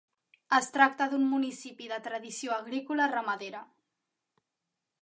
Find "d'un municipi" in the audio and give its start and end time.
1.11-1.91